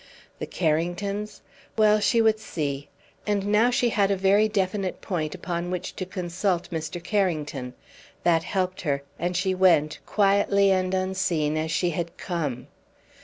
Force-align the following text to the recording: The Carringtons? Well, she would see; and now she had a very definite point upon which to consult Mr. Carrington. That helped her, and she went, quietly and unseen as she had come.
The 0.39 0.47
Carringtons? 0.47 1.41
Well, 1.77 1.99
she 1.99 2.23
would 2.23 2.39
see; 2.39 2.89
and 3.27 3.45
now 3.45 3.69
she 3.69 3.89
had 3.89 4.09
a 4.09 4.15
very 4.17 4.47
definite 4.47 4.99
point 4.99 5.35
upon 5.35 5.69
which 5.69 5.95
to 5.97 6.07
consult 6.07 6.71
Mr. 6.71 6.97
Carrington. 7.03 7.75
That 8.23 8.41
helped 8.41 8.81
her, 8.81 9.03
and 9.19 9.37
she 9.37 9.53
went, 9.53 9.99
quietly 10.07 10.71
and 10.71 10.91
unseen 10.95 11.55
as 11.55 11.69
she 11.69 11.91
had 11.91 12.17
come. 12.17 12.65